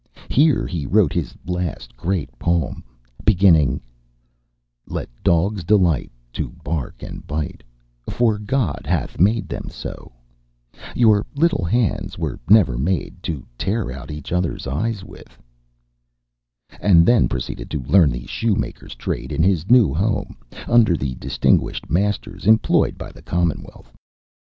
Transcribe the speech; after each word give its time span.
Here 0.31 0.65
he 0.65 0.87
wrote 0.87 1.13
his 1.13 1.35
last 1.45 1.95
great 1.95 2.31
poem, 2.39 2.83
beginning: 3.23 3.79
"Let 4.87 5.07
dogs 5.23 5.63
delight 5.63 6.11
to 6.33 6.49
bark 6.63 7.03
and 7.03 7.27
bite, 7.27 7.61
For 8.09 8.39
God 8.39 8.87
hath 8.87 9.19
made 9.19 9.47
them 9.47 9.67
so 9.69 10.11
Your 10.95 11.23
little 11.35 11.63
hands 11.63 12.17
were 12.17 12.39
never 12.49 12.79
made 12.79 13.21
To 13.29 13.45
tear 13.59 13.91
out 13.91 14.09
each 14.09 14.31
other's 14.31 14.65
eyes 14.65 15.03
with" 15.03 15.39
and 16.81 17.05
then 17.05 17.29
proceeded 17.29 17.69
to 17.69 17.83
learn 17.83 18.09
the 18.09 18.25
shoemaker's 18.25 18.95
trade 18.95 19.31
in 19.31 19.43
his 19.43 19.69
new 19.69 19.93
home, 19.93 20.35
under 20.67 20.97
the 20.97 21.13
distinguished 21.13 21.91
masters 21.91 22.47
employed 22.47 22.97
by 22.97 23.11
the 23.11 23.21
commonwealth. 23.21 23.91